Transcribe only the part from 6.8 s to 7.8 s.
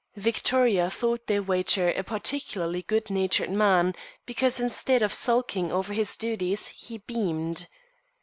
beamed.